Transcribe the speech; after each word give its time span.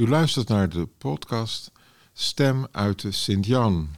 U 0.00 0.08
luistert 0.08 0.48
naar 0.48 0.68
de 0.68 0.88
podcast 0.98 1.70
Stem 2.12 2.66
uit 2.70 3.00
de 3.00 3.12
Sint-Jan. 3.12 3.88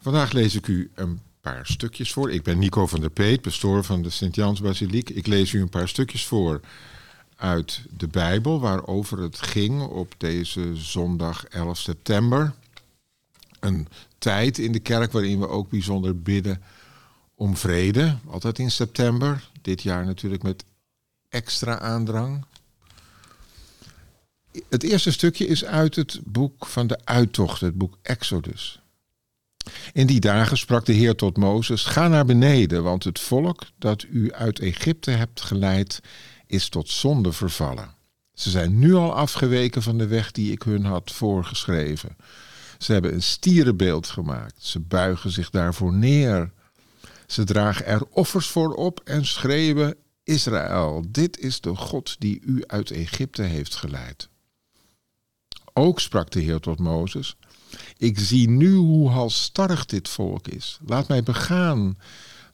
Vandaag 0.00 0.32
lees 0.32 0.54
ik 0.54 0.66
u 0.66 0.90
een 0.94 1.20
paar 1.40 1.66
stukjes 1.66 2.12
voor. 2.12 2.30
Ik 2.30 2.42
ben 2.42 2.58
Nico 2.58 2.86
van 2.86 3.00
der 3.00 3.10
Peet, 3.10 3.40
pastoor 3.40 3.84
van 3.84 4.02
de 4.02 4.10
Sint-Jans 4.10 4.60
Basiliek. 4.60 5.10
Ik 5.10 5.26
lees 5.26 5.52
u 5.52 5.60
een 5.60 5.68
paar 5.68 5.88
stukjes 5.88 6.26
voor 6.26 6.60
uit 7.36 7.82
de 7.96 8.06
Bijbel, 8.08 8.60
waarover 8.60 9.18
het 9.18 9.38
ging 9.40 9.82
op 9.82 10.14
deze 10.18 10.76
zondag 10.76 11.44
11 11.44 11.78
september. 11.78 12.54
Een 13.60 13.88
tijd 14.18 14.58
in 14.58 14.72
de 14.72 14.80
kerk 14.80 15.12
waarin 15.12 15.38
we 15.38 15.48
ook 15.48 15.70
bijzonder 15.70 16.22
bidden 16.22 16.62
om 17.34 17.56
vrede. 17.56 18.16
Altijd 18.26 18.58
in 18.58 18.70
september. 18.70 19.48
Dit 19.62 19.82
jaar 19.82 20.04
natuurlijk 20.04 20.42
met 20.42 20.64
extra 21.28 21.78
aandrang. 21.78 22.44
Het 24.68 24.82
eerste 24.82 25.12
stukje 25.12 25.46
is 25.46 25.64
uit 25.64 25.96
het 25.96 26.20
boek 26.24 26.66
van 26.66 26.86
de 26.86 26.98
uittocht, 27.04 27.60
het 27.60 27.74
boek 27.74 27.98
Exodus. 28.02 28.80
In 29.92 30.06
die 30.06 30.20
dagen 30.20 30.58
sprak 30.58 30.84
de 30.84 30.92
Heer 30.92 31.14
tot 31.14 31.36
Mozes: 31.36 31.84
Ga 31.84 32.08
naar 32.08 32.24
beneden, 32.24 32.82
want 32.82 33.04
het 33.04 33.20
volk 33.20 33.62
dat 33.78 34.06
u 34.10 34.32
uit 34.32 34.58
Egypte 34.58 35.10
hebt 35.10 35.40
geleid, 35.40 36.00
is 36.46 36.68
tot 36.68 36.88
zonde 36.88 37.32
vervallen. 37.32 37.94
Ze 38.34 38.50
zijn 38.50 38.78
nu 38.78 38.94
al 38.94 39.14
afgeweken 39.14 39.82
van 39.82 39.98
de 39.98 40.06
weg 40.06 40.30
die 40.30 40.52
ik 40.52 40.62
hun 40.62 40.84
had 40.84 41.12
voorgeschreven. 41.12 42.16
Ze 42.78 42.92
hebben 42.92 43.14
een 43.14 43.22
stierenbeeld 43.22 44.06
gemaakt. 44.06 44.64
Ze 44.64 44.80
buigen 44.80 45.30
zich 45.30 45.50
daarvoor 45.50 45.92
neer. 45.92 46.52
Ze 47.26 47.44
dragen 47.44 47.86
er 47.86 48.02
offers 48.10 48.46
voor 48.46 48.74
op 48.74 49.00
en 49.04 49.26
schreeuwen: 49.26 49.94
Israël, 50.24 51.04
dit 51.08 51.38
is 51.38 51.60
de 51.60 51.76
God 51.76 52.16
die 52.18 52.40
u 52.44 52.64
uit 52.66 52.90
Egypte 52.90 53.42
heeft 53.42 53.74
geleid. 53.74 54.28
Ook 55.72 56.00
sprak 56.00 56.30
de 56.30 56.40
Heer 56.40 56.60
tot 56.60 56.78
Mozes: 56.78 57.36
Ik 57.96 58.18
zie 58.18 58.48
nu 58.48 58.74
hoe 58.74 59.08
halstarrig 59.08 59.86
dit 59.86 60.08
volk 60.08 60.48
is. 60.48 60.78
Laat 60.86 61.08
mij 61.08 61.22
begaan. 61.22 61.98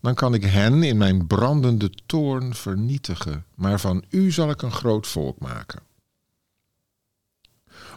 Dan 0.01 0.15
kan 0.15 0.35
ik 0.35 0.45
hen 0.45 0.83
in 0.83 0.97
mijn 0.97 1.27
brandende 1.27 1.91
toorn 2.07 2.55
vernietigen. 2.55 3.45
Maar 3.55 3.81
van 3.81 4.05
u 4.09 4.31
zal 4.31 4.51
ik 4.51 4.63
een 4.63 4.73
groot 4.73 5.07
volk 5.07 5.39
maken. 5.39 5.81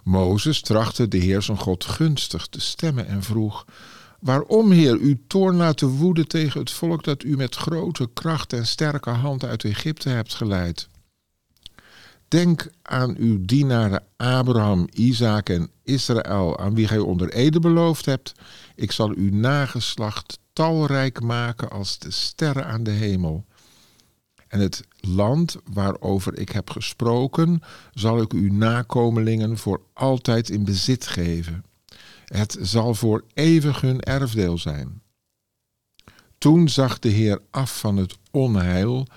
Mozes 0.04 0.62
trachtte 0.62 1.08
de 1.08 1.18
Heer 1.18 1.42
zijn 1.42 1.58
God 1.58 1.86
gunstig 1.86 2.48
te 2.48 2.62
stemmen 2.62 3.08
en 3.08 3.24
vroeg: 3.24 3.66
Waarom, 4.20 4.72
Heer, 4.72 4.98
uw 4.98 5.18
toorn 5.28 5.56
laten 5.56 5.88
woeden 5.88 6.28
tegen 6.28 6.60
het 6.60 6.72
volk 6.72 7.04
dat 7.04 7.24
u 7.24 7.36
met 7.36 7.56
grote 7.56 8.10
kracht 8.14 8.54
en 8.54 8.68
sterke 8.68 9.10
hand 9.10 9.44
uit 9.44 9.64
Egypte 9.64 10.10
hebt 10.10 10.34
geleid? 10.34 10.90
Denk 12.32 12.68
aan 12.82 13.16
uw 13.18 13.46
dienaren 13.46 14.04
Abraham, 14.18 14.88
Isaac 14.92 15.50
en 15.50 15.70
Israël, 15.84 16.60
aan 16.60 16.76
wie 16.76 16.88
gij 16.88 16.98
onder 16.98 17.34
ede 17.34 17.60
beloofd 17.60 18.06
hebt. 18.06 18.34
Ik 18.76 18.92
zal 18.92 19.10
uw 19.10 19.34
nageslacht 19.34 20.40
talrijk 20.54 21.22
maken 21.22 21.70
als 21.70 22.00
de 22.00 22.12
sterren 22.12 22.66
aan 22.66 22.84
de 22.84 22.92
hemel. 22.92 23.46
En 24.48 24.60
het 24.60 24.84
land 25.00 25.58
waarover 25.74 26.38
ik 26.38 26.50
heb 26.50 26.70
gesproken, 26.70 27.62
zal 27.94 28.22
ik 28.22 28.34
uw 28.34 28.54
nakomelingen 28.54 29.58
voor 29.58 29.82
altijd 29.94 30.50
in 30.50 30.64
bezit 30.64 31.08
geven. 31.08 31.64
Het 32.26 32.58
zal 32.62 32.96
voor 32.96 33.24
eeuwig 33.34 33.82
hun 33.82 34.00
erfdeel 34.00 34.58
zijn. 34.58 35.02
Toen 36.38 36.70
zag 36.70 37.00
de 37.00 37.10
Heer 37.10 37.42
af 37.50 37.80
van 37.80 37.98
het 37.98 38.18
onheil 38.32 39.08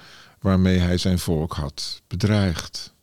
waarmee 0.40 0.78
hij 0.78 0.98
zijn 0.98 1.18
volk 1.18 1.52
had 1.52 2.02
bedreigd 2.06 2.93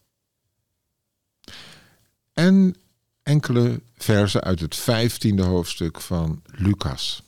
en 2.41 2.75
enkele 3.23 3.81
versen 3.97 4.41
uit 4.41 4.59
het 4.59 4.75
vijftiende 4.75 5.43
hoofdstuk 5.43 6.01
van 6.01 6.41
Lucas. 6.45 7.23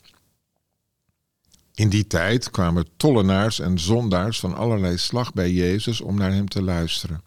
In 1.73 1.89
die 1.89 2.07
tijd 2.07 2.51
kwamen 2.51 2.87
tollenaars 2.97 3.59
en 3.59 3.79
zondaars 3.79 4.39
van 4.39 4.55
allerlei 4.55 4.97
slag 4.97 5.33
bij 5.33 5.51
Jezus 5.51 6.01
om 6.01 6.17
naar 6.17 6.31
hem 6.31 6.47
te 6.47 6.61
luisteren. 6.61 7.21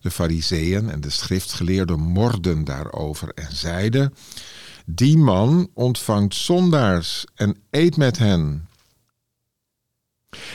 De 0.00 0.10
fariseeën 0.10 0.90
en 0.90 1.00
de 1.00 1.10
schriftgeleerden 1.10 2.00
morden 2.00 2.64
daarover 2.64 3.28
en 3.34 3.56
zeiden: 3.56 4.14
Die 4.86 5.18
man 5.18 5.70
ontvangt 5.74 6.34
zondaars 6.34 7.24
en 7.34 7.56
eet 7.70 7.96
met 7.96 8.18
hen. 8.18 8.68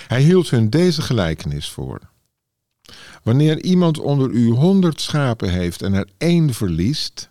Hij 0.08 0.22
hield 0.22 0.50
hun 0.50 0.70
deze 0.70 1.02
gelijkenis 1.02 1.70
voor. 1.70 2.11
Wanneer 3.24 3.62
iemand 3.62 4.00
onder 4.00 4.30
u 4.30 4.50
honderd 4.50 5.02
schapen 5.02 5.50
heeft 5.50 5.82
en 5.82 5.94
er 5.94 6.10
één 6.18 6.54
verliest, 6.54 7.28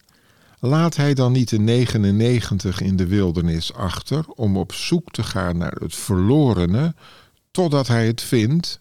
laat 0.59 0.97
hij 0.97 1.15
dan 1.15 1.33
niet 1.33 1.49
de 1.49 1.59
99 1.59 2.81
in 2.81 2.97
de 2.97 3.07
wildernis 3.07 3.75
achter 3.75 4.25
om 4.29 4.57
op 4.57 4.73
zoek 4.73 5.11
te 5.11 5.23
gaan 5.23 5.57
naar 5.57 5.77
het 5.81 5.95
verlorene 5.95 6.95
totdat 7.51 7.87
hij 7.87 8.07
het 8.07 8.23
vindt? 8.23 8.81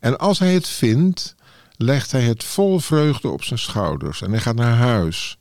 En 0.00 0.18
als 0.18 0.38
hij 0.38 0.54
het 0.54 0.68
vindt, 0.68 1.34
legt 1.76 2.12
hij 2.12 2.22
het 2.22 2.44
vol 2.44 2.78
vreugde 2.78 3.28
op 3.28 3.42
zijn 3.42 3.58
schouders 3.58 4.22
en 4.22 4.30
hij 4.30 4.40
gaat 4.40 4.54
naar 4.54 4.76
huis, 4.76 5.38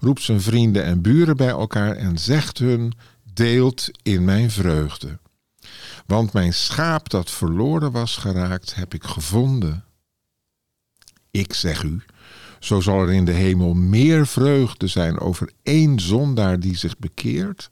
roept 0.00 0.22
zijn 0.22 0.40
vrienden 0.40 0.84
en 0.84 1.02
buren 1.02 1.36
bij 1.36 1.48
elkaar 1.48 1.96
en 1.96 2.18
zegt 2.18 2.58
hun: 2.58 2.92
Deelt 3.32 3.90
in 4.02 4.24
mijn 4.24 4.50
vreugde. 4.50 5.18
Want 6.06 6.32
mijn 6.32 6.54
schaap 6.54 7.10
dat 7.10 7.30
verloren 7.30 7.92
was 7.92 8.16
geraakt, 8.16 8.74
heb 8.74 8.94
ik 8.94 9.04
gevonden. 9.04 9.84
Ik 11.30 11.52
zeg 11.52 11.82
u, 11.82 12.02
zo 12.60 12.80
zal 12.80 13.00
er 13.00 13.12
in 13.12 13.24
de 13.24 13.32
hemel 13.32 13.74
meer 13.74 14.26
vreugde 14.26 14.86
zijn 14.86 15.18
over 15.18 15.52
één 15.62 16.00
zondaar 16.00 16.60
die 16.60 16.76
zich 16.76 16.98
bekeert, 16.98 17.70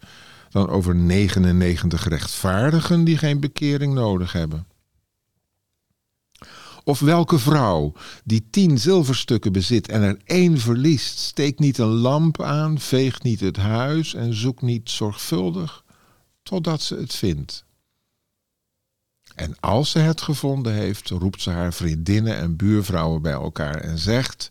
dan 0.51 0.69
over 0.69 0.95
99 0.95 2.09
rechtvaardigen 2.09 3.05
die 3.05 3.19
geen 3.19 3.41
bekering 3.41 3.95
nodig 3.95 4.33
hebben. 4.33 4.67
Of 6.85 7.01
welke 7.01 7.39
vrouw 7.39 7.93
die 8.25 8.47
tien 8.51 8.79
zilverstukken 8.79 9.53
bezit 9.53 9.89
en 9.89 10.03
er 10.03 10.21
één 10.25 10.59
verliest, 10.59 11.19
steekt 11.19 11.59
niet 11.59 11.79
een 11.79 11.87
lamp 11.87 12.43
aan, 12.43 12.79
veegt 12.79 13.23
niet 13.23 13.41
het 13.41 13.57
huis 13.57 14.15
en 14.15 14.35
zoekt 14.35 14.63
niet 14.63 14.91
zorgvuldig 14.91 15.85
totdat 16.43 16.83
ze 16.83 16.97
het 16.97 17.15
vindt. 17.15 17.65
En 19.35 19.57
als 19.61 19.91
ze 19.91 19.99
het 19.99 20.21
gevonden 20.21 20.73
heeft, 20.73 21.09
roept 21.09 21.43
ze 21.43 21.51
haar 21.51 21.73
vriendinnen 21.73 22.37
en 22.37 22.57
buurvrouwen 22.57 23.23
bij 23.23 23.33
elkaar 23.33 23.77
en 23.77 23.99
zegt: 23.99 24.51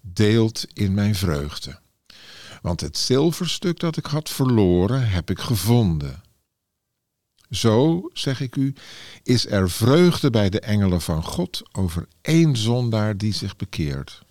Deelt 0.00 0.66
in 0.72 0.94
mijn 0.94 1.14
vreugde. 1.14 1.78
Want 2.62 2.80
het 2.80 2.98
zilverstuk 2.98 3.78
dat 3.78 3.96
ik 3.96 4.06
had 4.06 4.30
verloren, 4.30 5.08
heb 5.08 5.30
ik 5.30 5.38
gevonden. 5.38 6.22
Zo, 7.50 8.08
zeg 8.12 8.40
ik 8.40 8.56
u, 8.56 8.74
is 9.22 9.46
er 9.46 9.70
vreugde 9.70 10.30
bij 10.30 10.50
de 10.50 10.60
engelen 10.60 11.00
van 11.00 11.22
God 11.22 11.62
over 11.72 12.08
één 12.20 12.56
zondaar 12.56 13.16
die 13.16 13.34
zich 13.34 13.56
bekeert. 13.56 14.22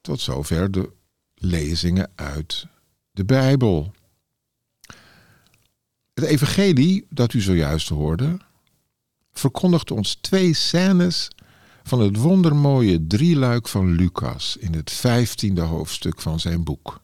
Tot 0.00 0.20
zover 0.20 0.70
de 0.70 0.92
lezingen 1.34 2.10
uit 2.14 2.66
de 3.10 3.24
Bijbel. 3.24 3.94
Het 6.18 6.26
evangelie 6.26 7.06
dat 7.10 7.32
u 7.32 7.40
zojuist 7.40 7.88
hoorde, 7.88 8.38
verkondigt 9.32 9.90
ons 9.90 10.14
twee 10.20 10.54
scènes 10.54 11.28
van 11.82 12.00
het 12.00 12.16
wondermooie 12.16 13.06
drieluik 13.06 13.68
van 13.68 13.90
Lucas 13.90 14.56
in 14.60 14.74
het 14.74 14.90
vijftiende 14.90 15.60
hoofdstuk 15.60 16.20
van 16.20 16.40
zijn 16.40 16.64
boek. 16.64 17.00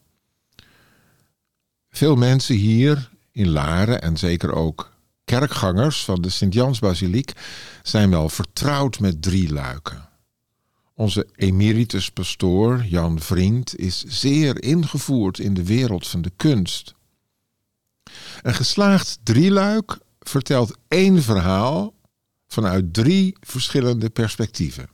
Veel 1.91 2.17
mensen 2.17 2.55
hier 2.55 3.11
in 3.33 3.49
Laren 3.49 4.03
en 4.03 4.17
zeker 4.17 4.53
ook 4.53 4.93
kerkgangers 5.25 6.05
van 6.05 6.23
de 6.23 6.31
Sint-Jans-basiliek 6.31 7.33
zijn 7.83 8.11
wel 8.11 8.29
vertrouwd 8.29 9.01
met 9.01 9.23
drieluiken. 9.23 10.09
Onze 10.95 11.29
emeritus 11.37 12.11
pastoor 12.11 12.85
Jan 12.85 13.21
Vriend 13.21 13.79
is 13.79 14.05
zeer 14.05 14.63
ingevoerd 14.63 15.39
in 15.39 15.55
de 15.55 15.65
wereld 15.65 16.07
van 16.07 16.23
de 16.23 16.33
kunst. 16.37 16.95
Een 18.43 18.55
geslaagd 18.55 19.19
drieluik 19.23 19.99
vertelt 20.21 20.77
één 20.89 21.23
verhaal 21.23 21.95
vanuit 22.47 22.93
drie 22.95 23.37
verschillende 23.41 24.11
perspectieven. 24.11 24.89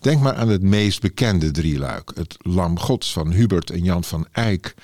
Denk 0.00 0.20
maar 0.20 0.34
aan 0.34 0.48
het 0.48 0.62
meest 0.62 1.00
bekende 1.00 1.50
drieluik, 1.50 2.12
het 2.14 2.36
Lam 2.38 2.78
Gods 2.78 3.12
van 3.12 3.32
Hubert 3.32 3.70
en 3.70 3.84
Jan 3.84 4.04
van 4.04 4.26
Eyck 4.32 4.74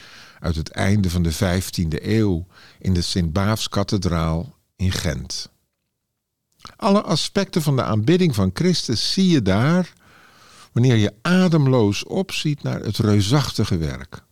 uit 0.41 0.57
het 0.57 0.71
einde 0.71 1.11
van 1.11 1.23
de 1.23 1.35
15e 1.35 2.05
eeuw 2.05 2.47
in 2.79 2.95
de 2.95 3.01
Sint-Baafskathedraal 3.01 4.57
in 4.77 4.93
Gent. 4.93 5.51
Alle 6.77 7.03
aspecten 7.03 7.63
van 7.63 7.77
de 7.77 7.83
aanbidding 7.83 8.35
van 8.35 8.51
Christus 8.55 9.13
zie 9.13 9.29
je 9.29 9.43
daar 9.43 9.93
wanneer 10.73 10.97
je 10.97 11.15
ademloos 11.23 12.05
opziet 12.05 12.63
naar 12.63 12.81
het 12.81 12.97
reusachtige 12.97 13.77
werk. 13.77 14.25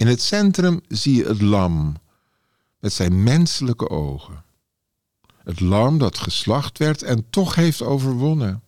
In 0.00 0.06
het 0.06 0.22
centrum 0.22 0.80
zie 0.88 1.16
je 1.16 1.24
het 1.24 1.40
lam 1.40 1.96
met 2.78 2.92
zijn 2.92 3.22
menselijke 3.22 3.88
ogen. 3.88 4.44
Het 5.44 5.60
lam 5.60 5.98
dat 5.98 6.18
geslacht 6.18 6.78
werd 6.78 7.02
en 7.02 7.30
toch 7.30 7.54
heeft 7.54 7.82
overwonnen. 7.82 8.62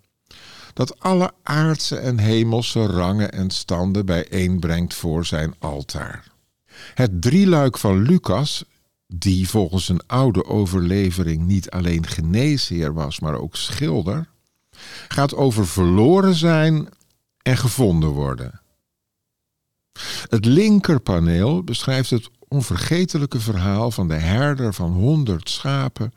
dat 0.73 1.01
alle 1.01 1.33
aardse 1.43 1.97
en 1.97 2.19
hemelse 2.19 2.87
rangen 2.87 3.33
en 3.33 3.51
standen 3.51 4.07
bijeenbrengt 4.07 4.95
voor 4.95 5.27
zijn 5.27 5.55
altaar. 5.59 6.33
Het 6.95 7.23
drieluik 7.23 7.79
van 7.79 8.03
Lucas, 8.03 8.65
die 9.07 9.49
volgens 9.49 9.89
een 9.89 10.07
oude 10.07 10.45
overlevering 10.45 11.47
niet 11.47 11.71
alleen 11.71 12.07
geneesheer 12.07 12.95
was, 12.95 13.21
maar 13.21 13.35
ook 13.35 13.57
schilder, 13.57 14.29
gaat 15.09 15.35
over 15.35 15.67
verloren 15.67 16.35
zijn 16.35 16.89
en 17.43 17.57
gevonden 17.57 18.11
worden. 18.11 18.62
Het 20.29 20.45
linkerpaneel 20.45 21.63
beschrijft 21.63 22.11
het 22.11 22.31
onvergetelijke 22.49 23.41
verhaal 23.41 23.91
van 23.91 24.09
de 24.09 24.15
herder 24.15 24.75
van 24.75 24.93
honderd 24.93 25.51
schapen 25.51 26.13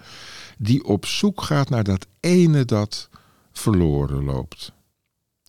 die 0.58 0.84
op 0.84 1.06
zoek 1.06 1.42
gaat 1.42 1.70
naar 1.70 1.84
dat 1.84 2.08
ene 2.20 2.66
dat 2.66 3.10
verloren 3.52 4.24
loopt. 4.24 4.72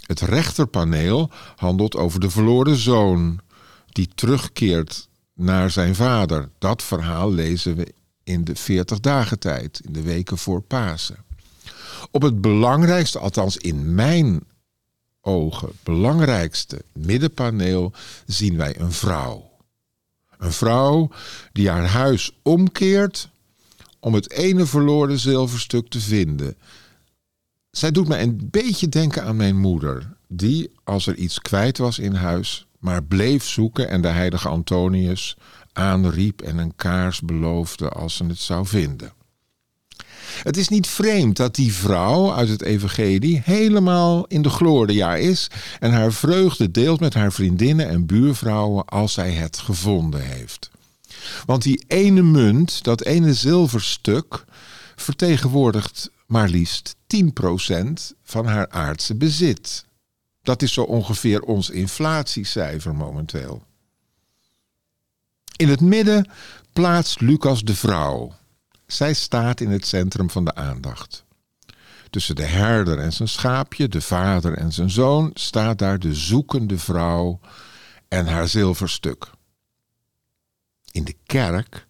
Het 0.06 0.20
rechterpaneel 0.20 1.30
handelt 1.56 1.96
over 1.96 2.20
de 2.20 2.30
verloren 2.30 2.76
zoon 2.76 3.40
die 3.86 4.08
terugkeert 4.14 5.08
naar 5.34 5.70
zijn 5.70 5.94
vader. 5.94 6.48
Dat 6.58 6.82
verhaal 6.82 7.32
lezen 7.32 7.76
we 7.76 7.94
in 8.24 8.44
de 8.44 8.56
40 8.56 9.00
dagen 9.00 9.38
tijd, 9.38 9.80
in 9.84 9.92
de 9.92 10.02
weken 10.02 10.38
voor 10.38 10.60
Pasen. 10.60 11.24
Op 12.10 12.22
het 12.22 12.40
belangrijkste, 12.40 13.18
althans 13.18 13.56
in 13.56 13.94
mijn 13.94 14.42
ogen, 15.26 15.68
belangrijkste 15.82 16.82
middenpaneel 16.92 17.92
zien 18.26 18.56
wij 18.56 18.80
een 18.80 18.92
vrouw. 18.92 19.50
Een 20.38 20.52
vrouw 20.52 21.10
die 21.52 21.70
haar 21.70 21.86
huis 21.86 22.30
omkeert 22.42 23.28
om 24.00 24.14
het 24.14 24.30
ene 24.30 24.66
verloren 24.66 25.18
zilverstuk 25.18 25.88
te 25.88 26.00
vinden. 26.00 26.56
Zij 27.70 27.90
doet 27.90 28.08
mij 28.08 28.22
een 28.22 28.48
beetje 28.50 28.88
denken 28.88 29.24
aan 29.24 29.36
mijn 29.36 29.58
moeder, 29.58 30.16
die, 30.28 30.70
als 30.84 31.06
er 31.06 31.14
iets 31.14 31.40
kwijt 31.40 31.78
was 31.78 31.98
in 31.98 32.14
huis, 32.14 32.66
maar 32.78 33.04
bleef 33.04 33.44
zoeken 33.44 33.88
en 33.88 34.00
de 34.00 34.08
heilige 34.08 34.48
Antonius 34.48 35.36
aanriep 35.72 36.42
en 36.42 36.58
een 36.58 36.76
kaars 36.76 37.20
beloofde 37.20 37.88
als 37.88 38.16
ze 38.16 38.24
het 38.24 38.38
zou 38.38 38.66
vinden. 38.66 39.12
Het 40.42 40.56
is 40.56 40.68
niet 40.68 40.86
vreemd 40.86 41.36
dat 41.36 41.54
die 41.54 41.74
vrouw 41.74 42.34
uit 42.34 42.48
het 42.48 42.62
evangelie 42.62 43.42
helemaal 43.44 44.26
in 44.26 44.42
de 44.42 44.50
gloria 44.50 45.14
is 45.14 45.50
en 45.80 45.92
haar 45.92 46.12
vreugde 46.12 46.70
deelt 46.70 47.00
met 47.00 47.14
haar 47.14 47.32
vriendinnen 47.32 47.88
en 47.88 48.06
buurvrouwen 48.06 48.84
als 48.84 49.12
zij 49.12 49.30
het 49.30 49.58
gevonden 49.58 50.20
heeft. 50.20 50.70
Want 51.46 51.62
die 51.62 51.84
ene 51.86 52.22
munt, 52.22 52.84
dat 52.84 53.02
ene 53.02 53.34
zilverstuk, 53.34 54.44
vertegenwoordigt 54.96 56.10
maar 56.26 56.48
liefst 56.48 56.96
10% 57.16 57.18
van 58.22 58.46
haar 58.46 58.68
aardse 58.68 59.14
bezit. 59.14 59.84
Dat 60.42 60.62
is 60.62 60.72
zo 60.72 60.82
ongeveer 60.82 61.40
ons 61.40 61.70
inflatiecijfer 61.70 62.94
momenteel. 62.94 63.62
In 65.56 65.68
het 65.68 65.80
midden 65.80 66.30
plaatst 66.72 67.20
Lucas 67.20 67.62
de 67.62 67.74
vrouw. 67.74 68.32
Zij 68.86 69.14
staat 69.14 69.60
in 69.60 69.70
het 69.70 69.86
centrum 69.86 70.30
van 70.30 70.44
de 70.44 70.54
aandacht. 70.54 71.24
Tussen 72.10 72.36
de 72.36 72.44
herder 72.44 72.98
en 72.98 73.12
zijn 73.12 73.28
schaapje, 73.28 73.88
de 73.88 74.00
vader 74.00 74.54
en 74.54 74.72
zijn 74.72 74.90
zoon, 74.90 75.30
staat 75.34 75.78
daar 75.78 75.98
de 75.98 76.14
zoekende 76.14 76.78
vrouw 76.78 77.40
en 78.08 78.26
haar 78.26 78.48
zilverstuk. 78.48 79.30
In 80.90 81.04
de 81.04 81.16
kerk 81.26 81.86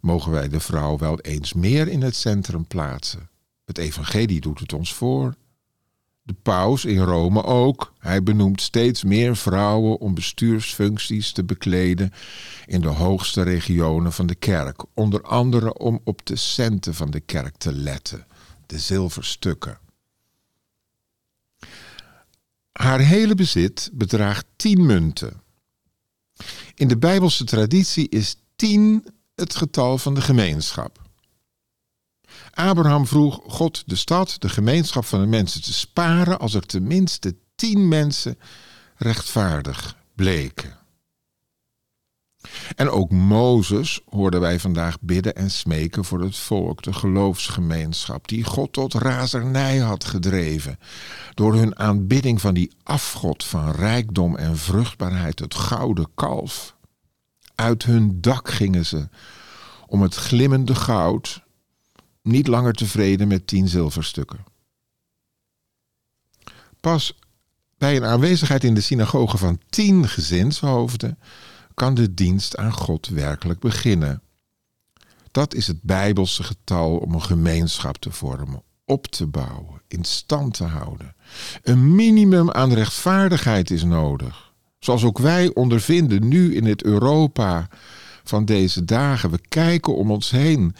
mogen 0.00 0.32
wij 0.32 0.48
de 0.48 0.60
vrouw 0.60 0.98
wel 0.98 1.20
eens 1.20 1.52
meer 1.52 1.88
in 1.88 2.02
het 2.02 2.16
centrum 2.16 2.66
plaatsen. 2.66 3.30
Het 3.64 3.78
evangelie 3.78 4.40
doet 4.40 4.60
het 4.60 4.72
ons 4.72 4.94
voor. 4.94 5.34
De 6.28 6.34
paus 6.42 6.84
in 6.84 6.98
Rome 6.98 7.44
ook. 7.44 7.92
Hij 7.98 8.22
benoemt 8.22 8.60
steeds 8.60 9.04
meer 9.04 9.36
vrouwen 9.36 9.98
om 9.98 10.14
bestuursfuncties 10.14 11.32
te 11.32 11.44
bekleden 11.44 12.12
in 12.66 12.80
de 12.80 12.88
hoogste 12.88 13.42
regionen 13.42 14.12
van 14.12 14.26
de 14.26 14.34
kerk. 14.34 14.84
Onder 14.94 15.22
andere 15.22 15.78
om 15.78 16.00
op 16.04 16.26
de 16.26 16.36
centen 16.36 16.94
van 16.94 17.10
de 17.10 17.20
kerk 17.20 17.56
te 17.56 17.72
letten, 17.72 18.26
de 18.66 18.78
zilverstukken. 18.78 19.78
Haar 22.72 23.00
hele 23.00 23.34
bezit 23.34 23.90
bedraagt 23.92 24.46
tien 24.56 24.86
munten. 24.86 25.42
In 26.74 26.88
de 26.88 26.98
Bijbelse 26.98 27.44
traditie 27.44 28.08
is 28.08 28.36
tien 28.56 29.06
het 29.34 29.56
getal 29.56 29.98
van 29.98 30.14
de 30.14 30.20
gemeenschap. 30.20 31.07
Abraham 32.54 33.06
vroeg 33.06 33.40
God 33.46 33.82
de 33.86 33.96
stad, 33.96 34.36
de 34.38 34.48
gemeenschap 34.48 35.04
van 35.04 35.20
de 35.20 35.26
mensen 35.26 35.62
te 35.62 35.72
sparen 35.72 36.38
als 36.38 36.54
er 36.54 36.66
tenminste 36.66 37.36
tien 37.54 37.88
mensen 37.88 38.38
rechtvaardig 38.96 39.96
bleken. 40.14 40.78
En 42.76 42.90
ook 42.90 43.10
Mozes 43.10 44.00
hoorden 44.08 44.40
wij 44.40 44.60
vandaag 44.60 45.00
bidden 45.00 45.34
en 45.34 45.50
smeken 45.50 46.04
voor 46.04 46.20
het 46.20 46.36
volk, 46.36 46.82
de 46.82 46.92
geloofsgemeenschap, 46.92 48.28
die 48.28 48.44
God 48.44 48.72
tot 48.72 48.94
razernij 48.94 49.78
had 49.78 50.04
gedreven 50.04 50.78
door 51.34 51.54
hun 51.54 51.78
aanbidding 51.78 52.40
van 52.40 52.54
die 52.54 52.72
afgod 52.82 53.44
van 53.44 53.70
rijkdom 53.70 54.36
en 54.36 54.58
vruchtbaarheid, 54.58 55.38
het 55.38 55.54
gouden 55.54 56.08
kalf. 56.14 56.76
Uit 57.54 57.84
hun 57.84 58.20
dak 58.20 58.50
gingen 58.50 58.86
ze 58.86 59.08
om 59.86 60.02
het 60.02 60.14
glimmende 60.14 60.74
goud, 60.74 61.42
niet 62.22 62.46
langer 62.46 62.72
tevreden 62.72 63.28
met 63.28 63.46
tien 63.46 63.68
zilverstukken. 63.68 64.44
Pas 66.80 67.18
bij 67.78 67.96
een 67.96 68.04
aanwezigheid 68.04 68.64
in 68.64 68.74
de 68.74 68.80
synagoge 68.80 69.38
van 69.38 69.60
tien 69.68 70.08
gezinshoofden 70.08 71.18
kan 71.74 71.94
de 71.94 72.14
dienst 72.14 72.56
aan 72.56 72.72
God 72.72 73.08
werkelijk 73.08 73.60
beginnen. 73.60 74.22
Dat 75.30 75.54
is 75.54 75.66
het 75.66 75.82
Bijbelse 75.82 76.42
getal 76.42 76.96
om 76.96 77.14
een 77.14 77.22
gemeenschap 77.22 77.96
te 77.96 78.10
vormen, 78.10 78.62
op 78.84 79.06
te 79.06 79.26
bouwen, 79.26 79.82
in 79.88 80.04
stand 80.04 80.54
te 80.54 80.64
houden. 80.64 81.14
Een 81.62 81.94
minimum 81.94 82.50
aan 82.50 82.72
rechtvaardigheid 82.72 83.70
is 83.70 83.84
nodig. 83.84 84.52
Zoals 84.78 85.04
ook 85.04 85.18
wij 85.18 85.54
ondervinden 85.54 86.28
nu 86.28 86.54
in 86.54 86.64
het 86.64 86.84
Europa 86.84 87.68
van 88.24 88.44
deze 88.44 88.84
dagen. 88.84 89.30
We 89.30 89.40
kijken 89.48 89.96
om 89.96 90.10
ons 90.10 90.30
heen. 90.30 90.74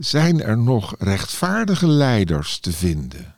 Zijn 0.00 0.42
er 0.42 0.58
nog 0.58 0.94
rechtvaardige 0.98 1.86
leiders 1.86 2.58
te 2.58 2.72
vinden? 2.72 3.34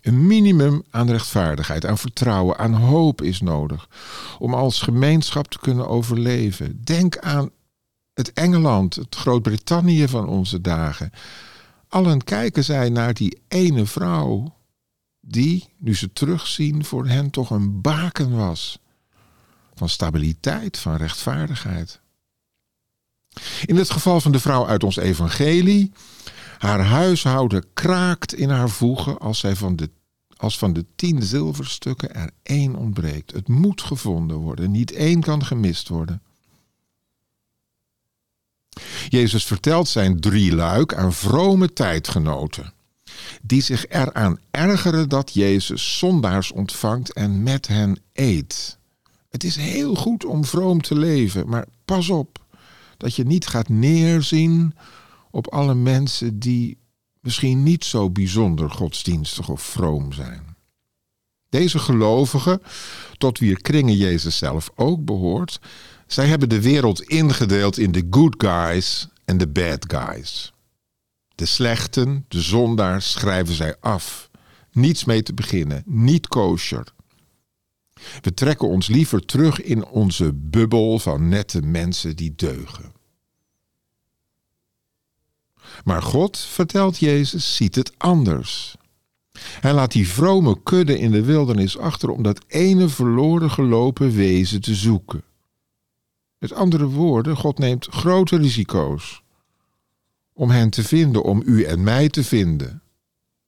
Een 0.00 0.26
minimum 0.26 0.82
aan 0.90 1.10
rechtvaardigheid, 1.10 1.86
aan 1.86 1.98
vertrouwen, 1.98 2.58
aan 2.58 2.74
hoop 2.74 3.22
is 3.22 3.40
nodig 3.40 3.88
om 4.38 4.54
als 4.54 4.82
gemeenschap 4.82 5.48
te 5.48 5.58
kunnen 5.58 5.88
overleven. 5.88 6.84
Denk 6.84 7.18
aan 7.18 7.50
het 8.14 8.32
Engeland, 8.32 8.94
het 8.94 9.14
Groot-Brittannië 9.14 10.08
van 10.08 10.28
onze 10.28 10.60
dagen. 10.60 11.10
Allen 11.88 12.24
kijken 12.24 12.64
zij 12.64 12.88
naar 12.88 13.14
die 13.14 13.42
ene 13.48 13.86
vrouw 13.86 14.54
die, 15.20 15.68
nu 15.78 15.94
ze 15.94 16.12
terugzien, 16.12 16.84
voor 16.84 17.06
hen 17.06 17.30
toch 17.30 17.50
een 17.50 17.80
baken 17.80 18.36
was 18.36 18.78
van 19.74 19.88
stabiliteit, 19.88 20.78
van 20.78 20.96
rechtvaardigheid. 20.96 22.01
In 23.64 23.76
het 23.76 23.90
geval 23.90 24.20
van 24.20 24.32
de 24.32 24.40
vrouw 24.40 24.66
uit 24.66 24.84
ons 24.84 24.96
evangelie, 24.96 25.92
haar 26.58 26.84
huishouden 26.84 27.64
kraakt 27.74 28.34
in 28.34 28.50
haar 28.50 28.70
voegen 28.70 29.18
als, 29.18 29.38
zij 29.38 29.56
van 29.56 29.76
de, 29.76 29.90
als 30.36 30.58
van 30.58 30.72
de 30.72 30.84
tien 30.96 31.22
zilverstukken 31.22 32.14
er 32.14 32.30
één 32.42 32.74
ontbreekt. 32.74 33.32
Het 33.32 33.48
moet 33.48 33.82
gevonden 33.82 34.36
worden, 34.36 34.70
niet 34.70 34.92
één 34.92 35.20
kan 35.20 35.44
gemist 35.44 35.88
worden. 35.88 36.22
Jezus 39.08 39.44
vertelt 39.44 39.88
zijn 39.88 40.20
drie 40.20 40.54
luik 40.54 40.94
aan 40.94 41.12
vrome 41.12 41.72
tijdgenoten, 41.72 42.72
die 43.42 43.62
zich 43.62 43.88
eraan 43.88 44.38
ergeren 44.50 45.08
dat 45.08 45.34
Jezus 45.34 45.98
zondaars 45.98 46.52
ontvangt 46.52 47.12
en 47.12 47.42
met 47.42 47.66
hen 47.66 47.98
eet. 48.12 48.78
Het 49.30 49.44
is 49.44 49.56
heel 49.56 49.94
goed 49.94 50.24
om 50.24 50.44
vroom 50.44 50.82
te 50.82 50.94
leven, 50.94 51.48
maar 51.48 51.66
pas 51.84 52.08
op 52.08 52.41
dat 53.02 53.14
je 53.16 53.24
niet 53.24 53.46
gaat 53.46 53.68
neerzien 53.68 54.74
op 55.30 55.52
alle 55.52 55.74
mensen 55.74 56.38
die 56.38 56.78
misschien 57.20 57.62
niet 57.62 57.84
zo 57.84 58.10
bijzonder 58.10 58.70
godsdienstig 58.70 59.48
of 59.48 59.62
vroom 59.62 60.12
zijn. 60.12 60.56
Deze 61.48 61.78
gelovigen, 61.78 62.62
tot 63.18 63.38
wier 63.38 63.62
kringen 63.62 63.96
Jezus 63.96 64.36
zelf 64.36 64.70
ook 64.74 65.04
behoort, 65.04 65.60
zij 66.06 66.26
hebben 66.26 66.48
de 66.48 66.60
wereld 66.60 67.02
ingedeeld 67.02 67.78
in 67.78 67.92
de 67.92 68.06
good 68.10 68.34
guys 68.38 69.08
en 69.24 69.38
de 69.38 69.48
bad 69.48 69.84
guys. 69.88 70.52
De 71.34 71.46
slechten, 71.46 72.24
de 72.28 72.40
zondaars 72.40 73.10
schrijven 73.10 73.54
zij 73.54 73.76
af. 73.80 74.30
Niets 74.72 75.04
mee 75.04 75.22
te 75.22 75.34
beginnen, 75.34 75.82
niet 75.86 76.28
kosher. 76.28 76.86
We 78.20 78.34
trekken 78.34 78.68
ons 78.68 78.86
liever 78.86 79.24
terug 79.24 79.62
in 79.62 79.84
onze 79.84 80.32
bubbel 80.32 80.98
van 80.98 81.28
nette 81.28 81.62
mensen 81.62 82.16
die 82.16 82.34
deugen. 82.36 82.92
Maar 85.84 86.02
God, 86.02 86.38
vertelt 86.38 86.98
Jezus, 86.98 87.56
ziet 87.56 87.74
het 87.74 87.92
anders. 87.98 88.76
Hij 89.38 89.72
laat 89.72 89.92
die 89.92 90.08
vrome 90.08 90.62
kudde 90.62 90.98
in 90.98 91.10
de 91.10 91.24
wildernis 91.24 91.78
achter 91.78 92.10
om 92.10 92.22
dat 92.22 92.44
ene 92.46 92.88
verloren 92.88 93.50
gelopen 93.50 94.14
wezen 94.14 94.60
te 94.60 94.74
zoeken. 94.74 95.22
Met 96.38 96.52
andere 96.52 96.86
woorden, 96.86 97.36
God 97.36 97.58
neemt 97.58 97.86
grote 97.86 98.36
risico's 98.36 99.22
om 100.32 100.50
hen 100.50 100.70
te 100.70 100.82
vinden, 100.82 101.22
om 101.22 101.42
u 101.44 101.64
en 101.64 101.82
mij 101.82 102.08
te 102.08 102.24
vinden. 102.24 102.82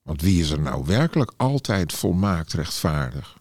Want 0.02 0.22
wie 0.22 0.40
is 0.40 0.50
er 0.50 0.60
nou 0.60 0.84
werkelijk 0.84 1.32
altijd 1.36 1.92
volmaakt 1.92 2.52
rechtvaardig? 2.52 3.36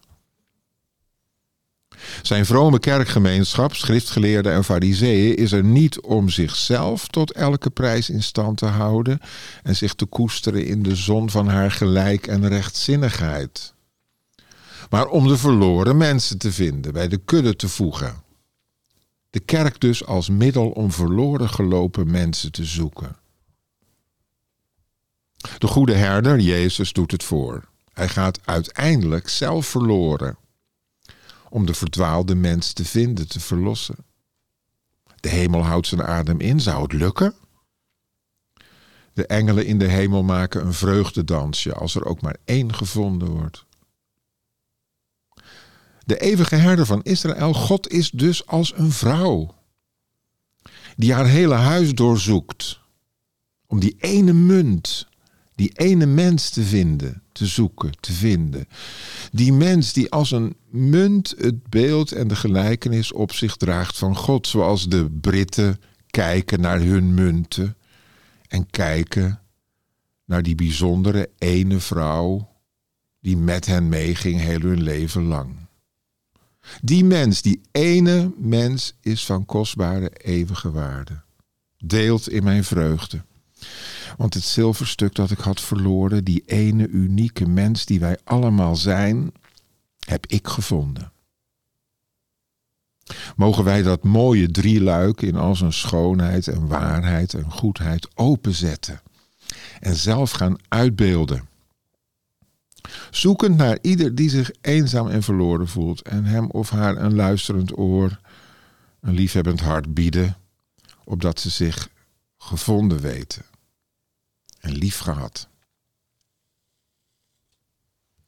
Zijn 2.22 2.46
vrome 2.46 2.78
kerkgemeenschap, 2.78 3.74
schriftgeleerden 3.74 4.52
en 4.52 4.64
fariseeën, 4.64 5.36
is 5.36 5.52
er 5.52 5.64
niet 5.64 6.00
om 6.00 6.28
zichzelf 6.28 7.08
tot 7.08 7.32
elke 7.32 7.70
prijs 7.70 8.10
in 8.10 8.22
stand 8.22 8.58
te 8.58 8.66
houden 8.66 9.20
en 9.62 9.76
zich 9.76 9.94
te 9.94 10.04
koesteren 10.04 10.66
in 10.66 10.82
de 10.82 10.96
zon 10.96 11.30
van 11.30 11.48
haar 11.48 11.70
gelijk 11.70 12.26
en 12.26 12.48
rechtzinnigheid. 12.48 13.74
Maar 14.90 15.06
om 15.06 15.28
de 15.28 15.36
verloren 15.36 15.96
mensen 15.96 16.38
te 16.38 16.52
vinden, 16.52 16.92
bij 16.92 17.08
de 17.08 17.20
kudde 17.24 17.56
te 17.56 17.68
voegen. 17.68 18.22
De 19.30 19.40
kerk 19.40 19.80
dus 19.80 20.06
als 20.06 20.28
middel 20.28 20.70
om 20.70 20.92
verloren 20.92 21.48
gelopen 21.48 22.10
mensen 22.10 22.52
te 22.52 22.64
zoeken. 22.64 23.16
De 25.58 25.66
goede 25.66 25.94
herder, 25.94 26.38
Jezus, 26.38 26.92
doet 26.92 27.10
het 27.10 27.22
voor. 27.22 27.64
Hij 27.92 28.08
gaat 28.08 28.40
uiteindelijk 28.44 29.28
zelf 29.28 29.66
verloren 29.66 30.36
om 31.54 31.66
de 31.66 31.74
verdwaalde 31.74 32.34
mens 32.34 32.72
te 32.72 32.84
vinden, 32.84 33.28
te 33.28 33.40
verlossen. 33.40 33.96
De 35.20 35.28
hemel 35.28 35.64
houdt 35.64 35.86
zijn 35.86 36.02
adem 36.02 36.40
in. 36.40 36.60
Zou 36.60 36.82
het 36.82 36.92
lukken? 36.92 37.34
De 39.12 39.26
engelen 39.26 39.66
in 39.66 39.78
de 39.78 39.88
hemel 39.88 40.22
maken 40.22 40.66
een 40.66 40.74
vreugdedansje 40.74 41.74
als 41.74 41.94
er 41.94 42.04
ook 42.04 42.20
maar 42.20 42.36
één 42.44 42.74
gevonden 42.74 43.28
wordt. 43.28 43.64
De 46.04 46.16
eeuwige 46.16 46.56
herder 46.56 46.86
van 46.86 47.02
Israël, 47.02 47.54
God 47.54 47.88
is 47.88 48.10
dus 48.10 48.46
als 48.46 48.72
een 48.76 48.92
vrouw 48.92 49.54
die 50.96 51.12
haar 51.12 51.26
hele 51.26 51.54
huis 51.54 51.94
doorzoekt 51.94 52.80
om 53.66 53.80
die 53.80 53.96
ene 53.98 54.32
munt 54.32 55.08
die 55.54 55.70
ene 55.74 56.06
mens 56.06 56.50
te 56.50 56.62
vinden, 56.62 57.22
te 57.32 57.46
zoeken, 57.46 57.92
te 58.00 58.12
vinden. 58.12 58.68
Die 59.32 59.52
mens 59.52 59.92
die 59.92 60.10
als 60.10 60.30
een 60.30 60.56
munt 60.70 61.34
het 61.38 61.68
beeld 61.68 62.12
en 62.12 62.28
de 62.28 62.36
gelijkenis 62.36 63.12
op 63.12 63.32
zich 63.32 63.56
draagt 63.56 63.98
van 63.98 64.16
God, 64.16 64.46
zoals 64.46 64.88
de 64.88 65.10
Britten 65.20 65.80
kijken 66.10 66.60
naar 66.60 66.80
hun 66.80 67.14
munten 67.14 67.76
en 68.48 68.70
kijken 68.70 69.40
naar 70.24 70.42
die 70.42 70.54
bijzondere 70.54 71.30
ene 71.38 71.78
vrouw 71.78 72.48
die 73.20 73.36
met 73.36 73.66
hen 73.66 73.88
meeging 73.88 74.40
heel 74.40 74.60
hun 74.60 74.82
leven 74.82 75.22
lang. 75.22 75.54
Die 76.82 77.04
mens, 77.04 77.42
die 77.42 77.60
ene 77.72 78.32
mens, 78.36 78.94
is 79.00 79.26
van 79.26 79.46
kostbare 79.46 80.10
eeuwige 80.10 80.70
waarde. 80.70 81.22
Deelt 81.76 82.28
in 82.28 82.44
mijn 82.44 82.64
vreugde. 82.64 83.22
Want 84.16 84.34
het 84.34 84.42
zilverstuk 84.42 85.14
dat 85.14 85.30
ik 85.30 85.38
had 85.38 85.60
verloren, 85.60 86.24
die 86.24 86.42
ene 86.46 86.88
unieke 86.88 87.48
mens 87.48 87.84
die 87.84 88.00
wij 88.00 88.18
allemaal 88.24 88.76
zijn, 88.76 89.32
heb 89.98 90.26
ik 90.26 90.48
gevonden. 90.48 91.12
Mogen 93.36 93.64
wij 93.64 93.82
dat 93.82 94.02
mooie 94.02 94.50
drieluik 94.50 95.22
in 95.22 95.36
al 95.36 95.56
zijn 95.56 95.72
schoonheid 95.72 96.48
en 96.48 96.66
waarheid 96.66 97.34
en 97.34 97.50
goedheid 97.50 98.08
openzetten 98.14 99.00
en 99.80 99.96
zelf 99.96 100.30
gaan 100.30 100.56
uitbeelden. 100.68 101.48
Zoekend 103.10 103.56
naar 103.56 103.78
ieder 103.80 104.14
die 104.14 104.30
zich 104.30 104.50
eenzaam 104.60 105.08
en 105.08 105.22
verloren 105.22 105.68
voelt 105.68 106.02
en 106.02 106.24
hem 106.24 106.50
of 106.50 106.70
haar 106.70 106.96
een 106.96 107.14
luisterend 107.14 107.78
oor, 107.78 108.20
een 109.00 109.14
liefhebbend 109.14 109.60
hart 109.60 109.94
bieden, 109.94 110.36
opdat 111.04 111.40
ze 111.40 111.50
zich 111.50 111.88
gevonden 112.38 113.00
weten 113.00 113.44
en 114.64 114.72
lief 114.72 114.98
gehad. 114.98 115.48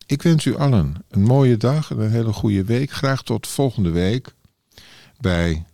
Ik 0.07 0.23
wens 0.23 0.45
u 0.45 0.57
allen 0.57 1.05
een 1.09 1.23
mooie 1.23 1.57
dag 1.57 1.91
en 1.91 1.99
een 1.99 2.11
hele 2.11 2.33
goede 2.33 2.65
week. 2.65 2.91
Graag 2.91 3.23
tot 3.23 3.47
volgende 3.47 3.91
week 3.91 4.35
bij 5.21 5.65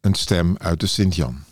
een 0.00 0.14
stem 0.14 0.56
uit 0.56 0.80
de 0.80 0.86
Sint-Jan. 0.86 1.44